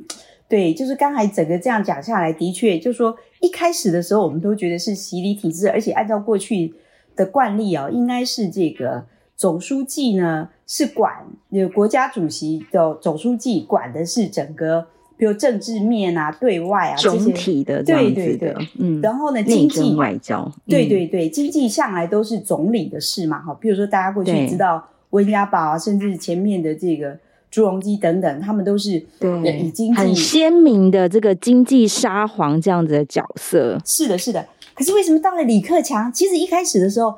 [0.47, 6.75] 对，就是刚才整个这样讲下来，的确，就是说一开始的时候，我们都觉得是洗礼体制，而且按照过去
[7.17, 9.07] 的惯例哦，应该是这个。
[9.37, 11.13] 总书记呢是管
[11.49, 19.01] 有国家主席的总书记管的是整个，比如政治面啊、对外啊这些体的这样子的，对对对，嗯。
[19.01, 23.53] 然后呢，经济外交，嗯、对对对，经济向来都是总理的事嘛，哈。
[23.61, 27.19] 比如说大家过去知道温家宝啊，甚至前面的这个
[27.51, 33.77] 朱镕基等等，他们都是对已经济很鲜明的这个经济沙皇这样子的角色。
[33.85, 34.47] 是的，是的。
[34.73, 37.13] 可是为什么到了李克强，其实一开始的时候。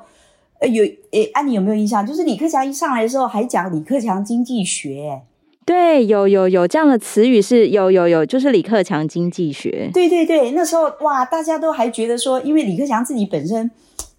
[0.67, 2.05] 有诶，安妮有没有印象？
[2.05, 5.21] 就是李克强一上来的时候，还讲李克强经济学。
[5.65, 9.89] 对，有有有这样的词语是有有有，就是李克强经济学。
[9.93, 13.71] 对对对，那时候哇，大家都还觉得说，因为李克强自己本身，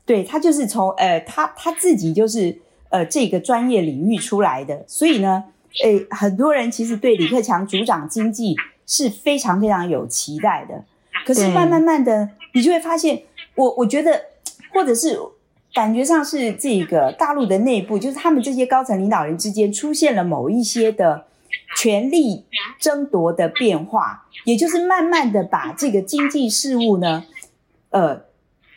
[0.07, 2.57] 对他就是从呃，他他自己就是
[2.89, 5.45] 呃这个专业领域出来的，所以呢，
[5.83, 10.83] 诶，很多人其实对李克强主掌经济是非常非常有期待的。
[11.27, 13.23] 可是慢慢慢的，你就会发现，
[13.55, 14.19] 我我觉得，
[14.73, 15.19] 或者是。
[15.75, 21.27] 感觉上是这个大陆的内部，就是他们这些高层领导人之间出现了某一些的
[21.77, 22.47] 权力
[22.79, 27.25] 争夺的变化，也就是慢慢的把这个经济事务呢，
[27.91, 28.23] 呃，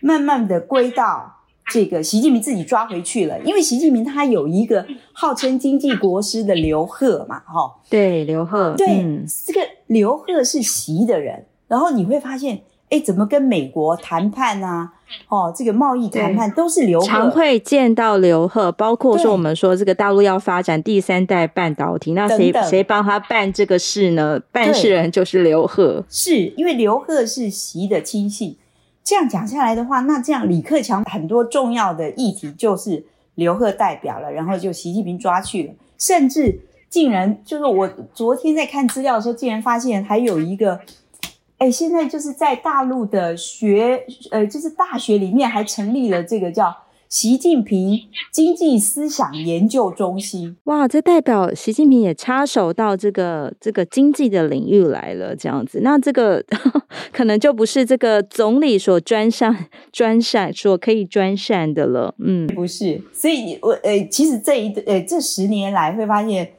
[0.02, 3.40] 慢慢的归到这个习近平自己抓回去了。
[3.42, 12.62] 因为习近平他有一个号称经济国师的刘鹤嘛，哈，对，刘鹤，对，嗯、这个刘鹤是习的人，然后你会发现。
[12.90, 14.94] 哎，怎么跟美国谈判啊？
[15.30, 24.39] 哦，这个贸易谈判都是刘鹤，常会见到刘鹤，包括说我们说这个大陆要发展第三代半导体，那谁谁帮他办这个事呢？
[24.52, 28.58] 办事人就是刘鹤，是因为刘鹤是习的亲信。
[29.04, 40.80] 这样讲下来的话，那这样李克强很多重要的议题就是刘鹤代表了，然后就习近平抓去了，甚至竟然就是我昨天在看资料的时候，竟然发现还有一个。
[41.58, 46.76] 哎，现在就是在大陆的学，呃，就是大学里面还成立了这个叫
[47.10, 48.00] 习近平
[48.32, 50.56] 经济思想研究中心。
[50.65, 55.80] 哇，这代表习近平也插手到这个这个经济的领域来了，这样子。
[55.82, 56.46] 那这个
[57.12, 62.13] 可能就不是这个总理所专擅专擅所可以专擅的了。
[62.20, 63.02] 嗯，不是。
[63.12, 66.52] 所以我呃，其实这一呃这十年来会发现，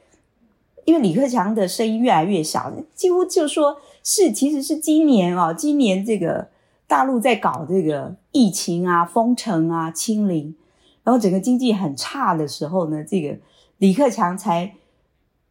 [0.87, 3.77] 因为李克强的声音越来越小，几乎就说。
[4.11, 6.49] 是，其实是今年啊，今年这个
[6.87, 10.57] 大陆在搞这个疫情啊、封城啊、清零，
[11.05, 13.37] 然后整个经济很差的时候呢，这个
[13.77, 14.73] 李克强才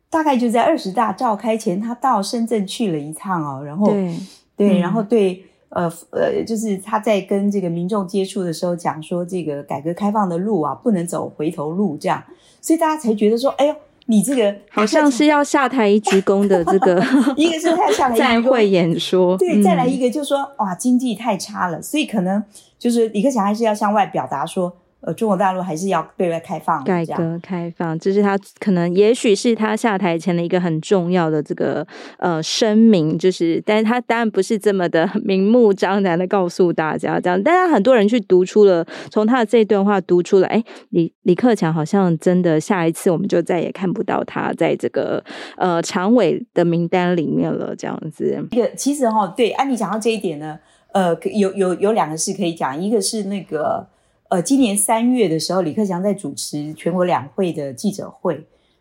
[0.10, 4.18] 大概就在二十大召开前，他到深圳去了一趟哦，然后对，
[4.56, 12.24] 对，然后对，呃呃，就是他在跟这个民众接触的时候讲说，这个改革开放的路啊，不能走回头路，这样，
[12.60, 13.76] 所以大家才觉得说，哎呦。
[14.08, 17.02] 你这个好像是要下台一鞠躬的 这个，
[17.38, 22.44] 一个是他下台一鞠躬，在会演说，对，再来一个就是说，嗯、哇，经济太差了，所以可能
[22.80, 24.76] 就是李克强还是要向外表达说。
[25.02, 31.86] 呃，中国大陆还是要对外开放，改革开放，这是他可能，也许是他下台前的一个很重要的这个
[32.18, 45.24] 呃声明，就是，但是他当然不是这么的明目张胆的告诉大家这样，但是很多人去读出了，从他的这段话读出了，哎，李李克强好像真的下一次我们就再也看不到他在这个
[45.58, 48.44] 呃常委的名单里面了，这样子。
[48.52, 50.58] 一个其实哈、哦，对，安妮讲到这一点呢，
[50.92, 53.88] 呃，有有有两个事可以讲，一个是那个。
[54.30, 58.36] 呃，今年三月的时候，李克强在主持全国两会的记者会，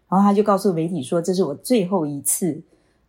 [0.09, 2.61] 然后他就告诉媒体说：“这是我最后一次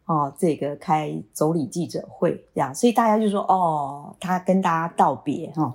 [0.05, 5.73] 哦，这个开总理记者会这样。”所以大家就说：“哦，他跟大家道别哈，哦、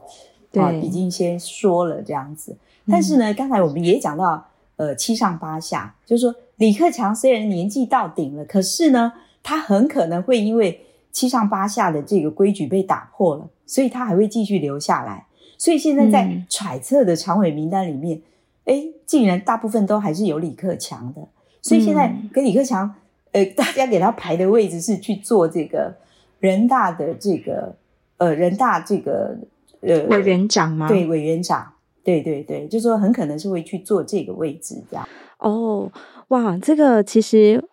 [0.52, 4.44] 对、哦，已经先说了这样子。”但是呢，刚才我们也讲到，
[4.76, 9.12] 呃，七上八下，就是说李克强虽然年纪到顶了，可是呢，
[9.42, 10.80] 他很可能会因为
[11.10, 15.26] 七上八下的这个规矩被打破了，所以他还会继续留下来。
[15.62, 18.20] 所以现在在揣测的常委名单里面，
[18.64, 21.20] 哎、嗯，竟然大部分都还是有李克强的。
[21.60, 22.92] 所以现在跟李克强，
[23.30, 25.94] 呃， 大家给他排的位置是去做这个
[26.40, 27.76] 人大的这个，
[28.16, 29.38] 呃，人大这个
[29.82, 30.88] 呃委员长吗？
[30.88, 35.08] 对，委员长，对对对，就说很可能是会去做这个位置这样。
[35.38, 35.88] 哦，
[36.30, 37.64] 哇，这个其实。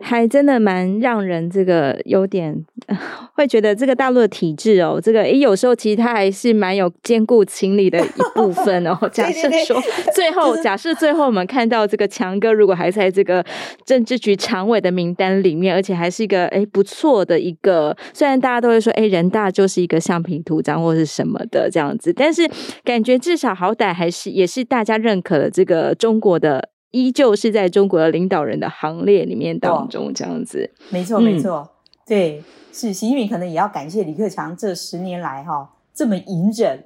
[0.00, 2.64] 还真的蛮让人这个有点
[3.34, 8.96] 会觉得这个大陆的体制哦，这个诶有时候其实它还是蛮有兼顾情理的一部分哦。
[9.12, 9.80] 假设说
[10.14, 13.44] 最后，假设最后我们看到这个强哥如果还在这个
[13.84, 22.48] 政治局常委的名单里面，而且还是一个诶不错的一个，虽然大家都会说诶人大就是一个橡皮图章或是什么的这样子，但是
[22.84, 26.70] 感觉至少好歹还是也是大家认可了这个中国的。
[26.90, 31.68] 依旧是在中国的领导人的行列里面当中这样子，没错没错，嗯、
[32.06, 36.82] 对，是习近平可能也要感谢李克强这十年来哈这么隐忍。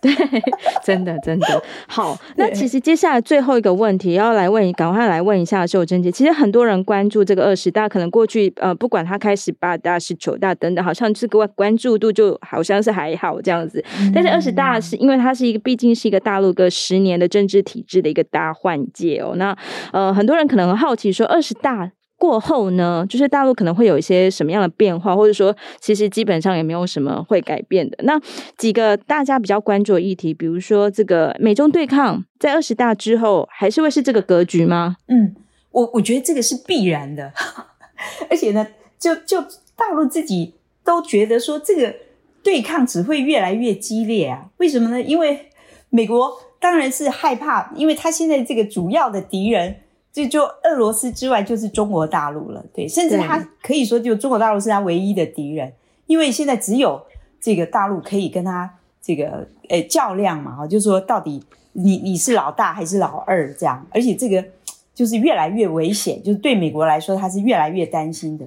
[0.00, 0.12] 对，
[0.84, 2.16] 真的真的好。
[2.36, 6.10] 那其实接下来最后一个问题要来问，赶快来问一下秀珍姐。
[6.10, 13.84] 其实很多人关注这个二十大，可能过去呃，不管他开始八大、十九大等等，好像这个关注度就好像是还好这样子。
[14.14, 19.34] 但是二十大是因为它是一个，毕竟是一个大陆个十年的政治体制的一个大换届哦。
[19.36, 19.56] 那
[19.92, 21.90] 呃，很多人可能很好奇说二十大。
[22.18, 27.96] 过后呢，就是大陆可能会有一些什么样的变化，或者说其实基本上也没有什么会改变的。
[28.04, 28.18] 那
[28.56, 34.96] 几个大家比较关注的议题，比如说这个美中对抗，在二十大之后还是会是这个格局吗？
[35.08, 35.36] 嗯，
[35.70, 37.32] 我我觉得这个是必然的，
[38.30, 38.66] 而且呢，
[38.98, 39.42] 就就
[39.76, 41.94] 大陆自己都觉得说这个
[42.42, 44.46] 对抗只会越来越激烈啊。
[44.56, 45.02] 为什么呢？
[45.02, 45.50] 因为
[45.90, 49.76] 美国当然是害怕，因为他现在这个主要的敌人。
[50.16, 55.70] 就就俄罗斯之外就是中国大陆了，对，甚至他可以说就中国大陆是他唯一的敌人，
[56.06, 57.02] 因为现在只有
[57.38, 64.42] 这个大陆可以跟他这个呃较量嘛，哈，就是说到底你你是老大还是老二这样，而且这个
[64.94, 68.46] 就是越来越危险，就是对美国来说他是越来越担心的，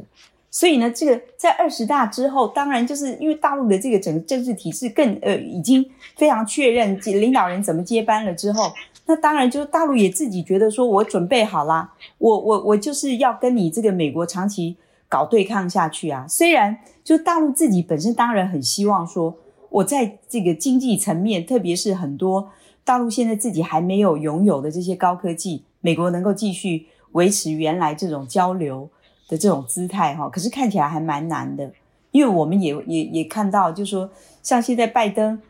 [0.50, 5.86] 所以呢，这个在二十大之后，当然就是因为大陆的这个整个政治体制更呃已经
[6.18, 8.74] 非常确认领导人怎么接班了之后。
[9.10, 16.28] 那当然，就是大陆也自己觉得说，我准备好啦，我我我就是要跟你这个美国长期搞对抗下去啊。
[16.30, 19.36] 虽然就大陆自己本身当然很希望说，
[19.72, 22.52] 我在这个经济层面，特别是很多
[22.84, 28.88] 大陆现在自己还没有拥有的这些高科技，美国能够继续维持原来这种交流
[29.28, 30.30] 的这种姿态哈。
[30.30, 31.72] 可是看起来还蛮难的，
[32.12, 34.08] 因为我们也也也看到，就是说
[34.44, 35.42] 像现在拜登。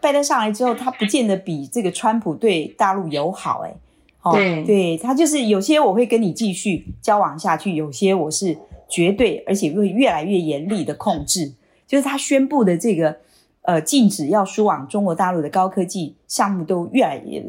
[0.00, 3.76] 拜登上来之后，他不见得比这个川普对大陆友好，欸，
[4.22, 8.56] 诶对，对他就是有些我会跟你继续交往下去，有些我是
[8.88, 11.52] 绝对而且会越来越严厉的控制。
[11.86, 13.14] 就是他宣布的这个
[13.62, 17.42] 呃禁止要输往中国大陆的高科技项目都越来越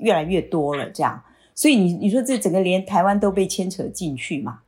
[0.00, 1.18] 越来越多了，这样，
[1.54, 4.58] 所以你你说这整个连台湾都被牵扯进去嘛，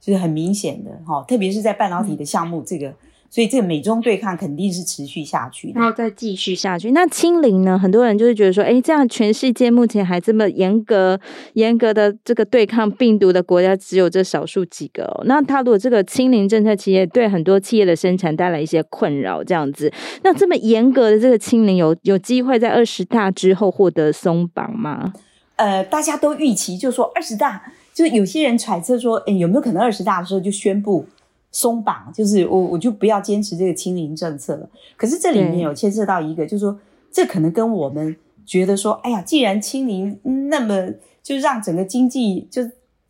[0.00, 2.88] 就是很明显的哈，特别是在半导体的项目这个。
[2.88, 2.96] 嗯
[3.34, 6.92] 所以这个美中对抗肯定是持续下去的，然后再继续下去。
[6.92, 7.76] 那清零呢？
[7.76, 11.18] 很多人就是觉得说，哎，这样全世界目前还这么严格、
[11.54, 15.24] 严格的这个对抗病毒的国家，只有这少数几个哦。
[15.24, 19.92] 那他如果这个清零政策，其实也对很多企业的生产带来一些困扰，这样子。
[20.22, 25.12] 那这么严格的这个清零，有有机会在二十大之后获得松绑吗？
[25.56, 31.04] 呃，大家都预期，就说二十大，就是有些人揣测说，诶，有没有可能二十大的时候就宣布？
[31.54, 34.68] 松绑就是我，我就不要坚持这个清零政策了。
[34.96, 36.76] 可是这里面有牵涉到一个，就是说，
[37.12, 40.18] 这可能跟我们觉得说，哎呀，既然清零，
[40.50, 40.90] 那么
[41.22, 42.68] 就让整个经济就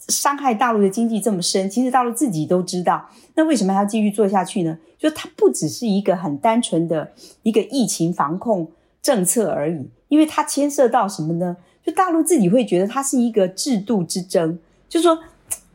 [0.08, 4.78] 伤害大陆的经济这么深，其实大陆自己都知道，那为什么还要继续做下去呢？
[4.98, 7.12] 就它不只是一个很单纯的
[7.44, 8.70] 一个疫情防控
[9.00, 11.56] 政策而已，因为它牵涉到什么呢？
[11.82, 15.18] 就大陆自己会觉得它是一个制度之争，就是说。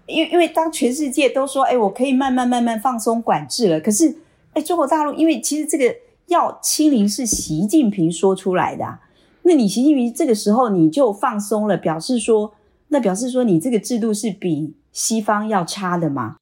[0.09, 4.15] 因为因为当全世界都说，哎，我可以慢慢慢慢放松管制了，可是，
[4.53, 5.95] 哎，中国大陆因为其实这个
[6.27, 8.99] 要清零是习近平说出来的啊，
[9.43, 12.53] 那你习近平这个时候你就放松了，表示说，
[12.89, 16.37] 那表示说你这个制度是比西方要差的吗？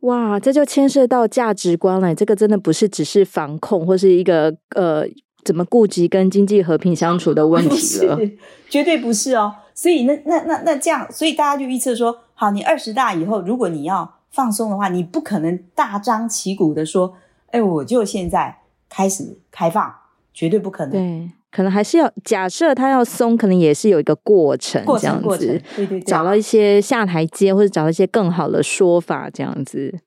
[0.00, 5.04] 哇，这就牵涉到价值观了，这个真的不是只是防控或是一个呃
[5.44, 8.18] 怎么顾及跟经济和平相处的问题了，
[8.68, 9.54] 绝对不是哦。
[9.74, 17.14] 所以那那那那这样，所以大家就预测说，好，你二十大以后，如果你要放松的话，你不可能大张旗鼓的说，
[17.52, 18.58] 哎，我就现在
[18.88, 19.94] 开始开放，
[20.32, 20.92] 绝对不可能。
[20.92, 30.00] 对，可能还是要假设他要松，可能也是有一个过程，过程这样子，对对对，找到一些下台阶，或者找到一些更好的说法，这样子。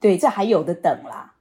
[0.00, 1.33] 对，这还有的等啦。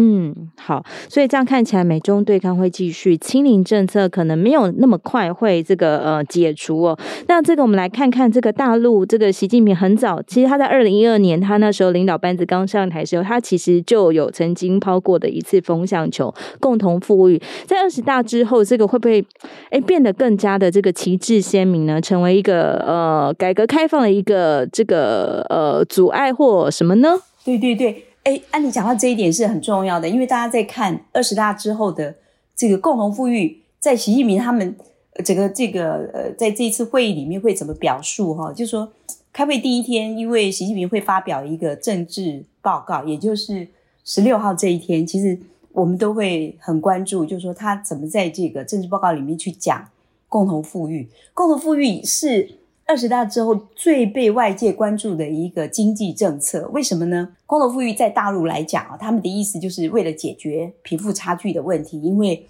[0.00, 6.96] 嗯，好，所以这样看起来，美中对抗会继续，清零政策可能没有那么快会这个呃解除哦。
[7.26, 17.42] 那这个我们来看看这个大陆，这个习近平很早，其实他在二零一二年，他那时候领导班子刚上台的时候，他其实就有曾经抛过的一次风向球，共同富裕。
[17.66, 19.24] 在二十大之后，这个会不会
[19.70, 22.00] 哎变得更加的这个旗帜鲜明呢？
[22.00, 27.18] 成为一个呃改革开放的一个这个呃阻碍或什么呢？
[27.44, 28.04] 对对对。
[28.28, 32.14] 哎，按你讲到这一点是很重要的，因为大家在看二十大之后的
[32.54, 34.76] 这个共同富裕，在习近平他们
[35.24, 38.52] 整个这个呃，在这一次会议里面会怎么表述哈？
[38.52, 38.92] 就说，
[39.32, 43.66] 开会第一天，因为习近平会发表一个政治报告，也就是
[44.04, 45.38] 十六号这一天，其实
[45.72, 49.88] 我们都会很关注，就是说他怎么在这个政治报告里面去讲
[50.28, 52.58] 共同富裕，共同富裕是。
[52.88, 57.28] 二十大之后最被外界关注的一个经济政策，为什么呢？
[57.44, 62.00] 共同富裕在大陆来讲啊，他们的意思就是为了解决贫富差距的问题。
[62.00, 62.46] 因为，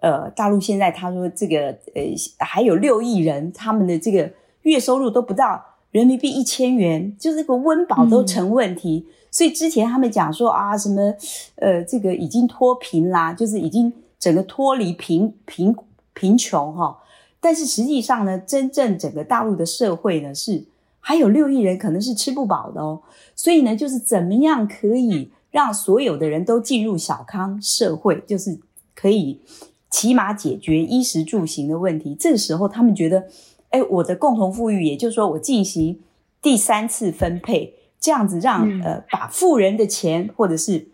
[0.00, 2.04] 呃，大陆现在他说这个呃
[2.38, 4.30] 还有六亿人，他们的这个
[4.62, 5.60] 月收入都不到
[5.90, 9.04] 人民币一千元，就是这个温饱都成问题。
[9.08, 9.12] 嗯。
[9.32, 11.12] 所以之前他们讲说啊，什么
[11.56, 15.74] 呃这个已经脱贫啦，就是已经整个脱离贫贫
[16.14, 16.96] 贫穷哈。
[17.42, 20.62] 但是实际上呢，真正整个大陆的社会呢，是
[21.00, 23.00] 还有六亿人可能是吃不饱的哦。
[23.34, 28.58] 所以呢，就是怎么样可以让所有的人都进入小康社会，就是
[28.94, 29.40] 可以
[29.88, 32.14] 起码解决衣食住行的问题。
[32.14, 33.26] 这个时候，他们觉得，
[33.70, 35.98] 哎，我的共同富裕，也就是说，我进行
[36.42, 40.88] 第三次分配，这样子让呃，把富人的钱或者是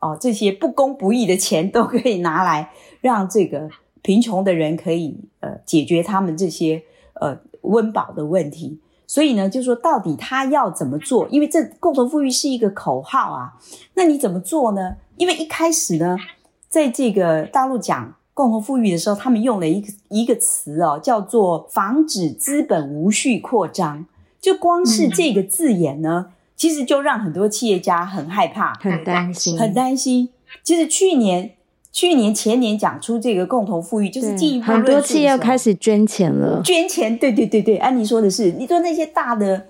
[0.00, 3.70] 哦这些不公不义的钱都可以拿来让这个。
[4.02, 6.82] 贫穷的人可以呃解决他们这些
[7.14, 11.28] 呃温饱的问题，所以呢，就说到底他要怎么做？
[11.28, 13.52] 因为这共同富裕是一个口号啊，
[13.94, 14.96] 那你怎么做呢？
[15.16, 16.16] 因为一开始呢，
[16.68, 24.04] 在这个大陆讲共同富裕的时候，他们用了一个一个词哦，叫做防止资本无序扩张。
[24.40, 30.30] 就光是这个字眼呢，嗯、其实就让很多企业家很害怕、很担心、很担心。
[30.64, 31.52] 其实去年。
[31.92, 36.62] 去年前年讲出这个共同富裕，就是进一步很多企业要开始捐钱了。
[36.64, 39.66] 捐钱，对对对对，安妮说的是，你说那些大的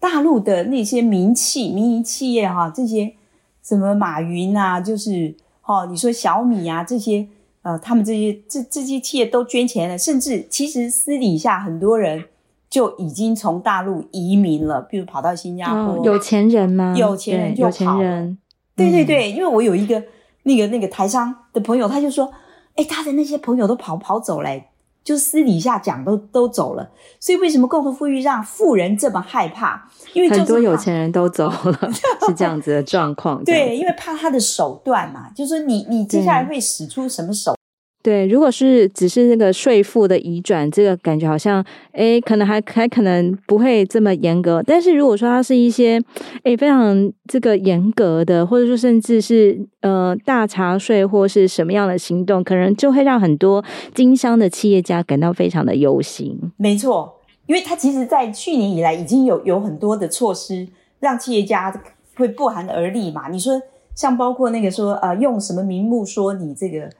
[0.00, 3.14] 大陆的那些民企、民营企业哈，这些
[3.62, 7.28] 什么马云啊，就是哦，你说小米啊这些，
[7.62, 12.24] 呃，他们这些这这些企业都捐钱了，甚至其实私底下很多人
[12.68, 15.94] 就已经从大陆移民了，比如跑到新加坡。
[15.94, 16.92] 哦、有钱人吗？
[16.98, 17.68] 有钱人就跑。
[17.68, 18.38] 有钱人。
[18.74, 20.02] 对对对，因为我有一个。
[20.44, 22.32] 那个那个台商的朋友，他就说
[22.76, 24.68] ：“哎，他的那些朋友都跑跑走嘞，
[25.04, 26.90] 就私底下讲都都走了。
[27.20, 29.88] 所以为什么共同富裕让富人这么害怕？
[30.12, 31.92] 因为很多有钱人都走了，
[32.26, 33.42] 是这样子的状况。
[33.44, 37.54] 对，因为怕他的手段嘛，就是说你你接下来会使出什么手？”
[38.02, 44.60] 对，如果是只是那个税负的移转，这个感觉好像，诶，可能还还可能不会这么严格。
[44.66, 46.02] 但是如果说它是一些，
[46.42, 56.36] 诶，非常这个严格的，或者说甚至是呃大查税或是什么样的行动，可能就会让很多经商的企业家感到非常的忧心。
[56.56, 60.66] 没错，因为他其实在去年以来已经有有很多的措施，
[60.98, 61.72] 让企业家
[62.16, 63.28] 会不寒而栗嘛。
[63.28, 63.62] 你说
[63.94, 66.90] 像包括那个说，呃，用什么名目说你这个。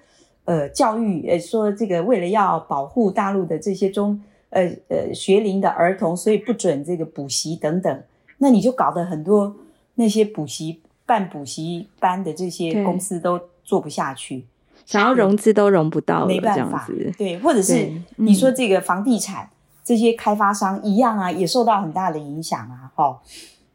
[0.44, 4.20] 呃，教育呃说这个为了要保护大陆的这些中
[4.50, 8.02] 呃呃学龄的儿童，所以不准这个补习等等。
[8.38, 9.54] 那你就搞得很多
[9.94, 14.44] 那些补习办补习班的这些公司都做不下去，
[14.84, 16.88] 想要融资都融不到，没办法。
[17.16, 19.48] 对，或者是你说这个房地产
[19.84, 23.18] 这些开发商一样啊，也受到很大的影响啊，哦。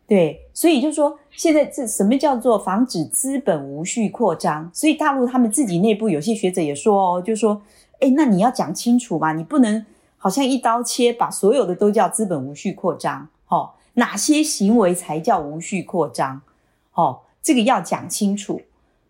[0.06, 4.70] 对，所以就说现在这什么叫做防止资本无序扩张？
[4.74, 7.62] 所以大陆他们自己内部有些学者也说哦，就说，
[8.00, 9.86] 诶，那你要讲清楚嘛，你不能
[10.18, 16.42] 好像一刀切，把所有的都叫资本无序扩张，哦，哪些行为才叫无序扩张？
[16.96, 18.60] 哦，这个要讲清楚。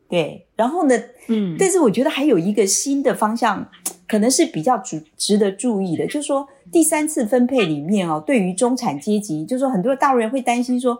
[0.09, 0.95] 对，然后呢，
[1.27, 3.67] 嗯，但是我觉得还有一个新的方向。
[4.09, 10.97] 可能是比较值值得注意的，就是说第三次分配里面哦，对于中产阶级，就是说很多大陆人会担心说，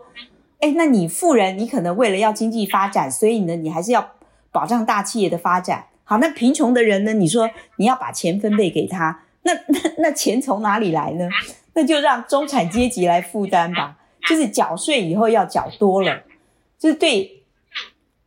[0.60, 4.12] 诶，那你富人，你可能为了要经济发展，所以呢，你还是要
[4.50, 5.86] 保障大企业的发展。
[6.04, 11.28] 好，那贫穷的人呢，你说你要把钱分配给他，那那那钱从哪里来呢？
[11.74, 13.96] 那就让中产阶级来负担吧，
[14.28, 16.22] 就是缴税以后要缴多了，
[16.78, 17.42] 就是对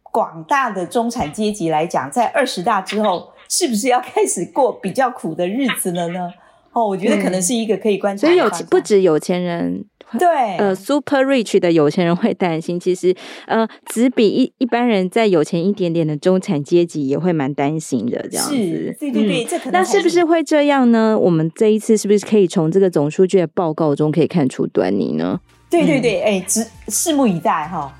[0.03, 3.31] 广大的中产阶级来讲，在二十大之后。
[3.53, 6.31] 是不是要开始过比较苦的日子了呢？
[6.71, 8.33] 哦，我觉得可能是一个可以观察的。
[8.33, 9.83] 所以有不止有钱人
[10.19, 18.55] 对，呃，super rich 的有钱人会担心，其实呃，只比一一般人在有钱一点点的中产阶级也会蛮担心的，这样子。
[18.55, 21.17] 是，对对对，嗯、这可能那是不是会这样呢？
[21.17, 25.39] 我们这一次是不是可以从这个总数据的报告中可以看出端倪呢？
[25.69, 27.93] 对对对，哎、嗯，只拭目以待哈。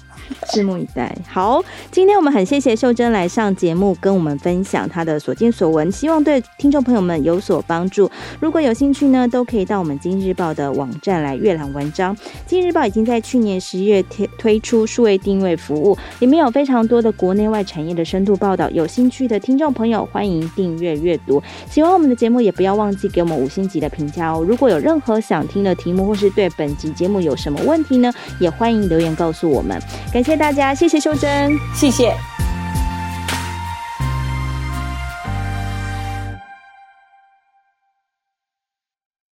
[0.53, 1.15] 拭目以待。
[1.27, 8.09] 好，今天我们很谢谢秀珍来上节目，跟我们分享她的所见所闻，希望对听众朋友们有所帮助。
[8.39, 12.15] 如果有兴趣呢，都可以到我们今日报的网站来阅览文章。
[12.45, 18.69] 今日报已经在去年十月推推出数位定位服务，里面有非常多的国内外产业的深度报道。
[18.69, 21.41] 有兴趣的听众朋友，欢迎订阅阅读。
[21.69, 24.43] 喜欢我们的节目，也不要忘记给我们五星级的评价哦。
[24.47, 29.79] 如果有任何想听的题目，或是对本集节目有什么问题呢，也欢迎留言告诉我们。
[30.22, 32.15] 感谢大家，谢谢修真，谢谢。